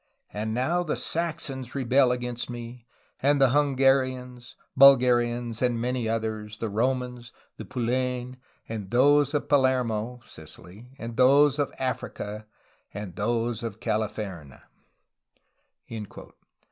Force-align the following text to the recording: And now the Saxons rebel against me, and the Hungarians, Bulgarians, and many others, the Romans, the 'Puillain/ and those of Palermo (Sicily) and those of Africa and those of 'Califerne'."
And 0.33 0.51
now 0.55 0.81
the 0.81 0.95
Saxons 0.95 1.75
rebel 1.75 2.11
against 2.11 2.49
me, 2.49 2.87
and 3.21 3.39
the 3.39 3.51
Hungarians, 3.51 4.55
Bulgarians, 4.75 5.61
and 5.61 5.79
many 5.79 6.09
others, 6.09 6.57
the 6.57 6.69
Romans, 6.69 7.31
the 7.57 7.65
'Puillain/ 7.65 8.37
and 8.67 8.89
those 8.89 9.35
of 9.35 9.47
Palermo 9.47 10.19
(Sicily) 10.25 10.89
and 10.97 11.17
those 11.17 11.59
of 11.59 11.71
Africa 11.77 12.47
and 12.91 13.15
those 13.15 13.61
of 13.61 13.79
'Califerne'." 13.79 14.61